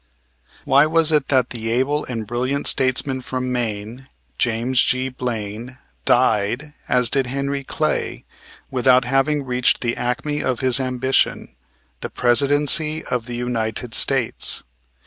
[0.65, 5.09] Why was it that the able and brilliant statesman from Maine, James G.
[5.09, 8.25] Blaine, died, as did Henry Clay,
[8.71, 11.55] without having reached the acme of his ambition,
[11.99, 14.63] the Presidency of the United States?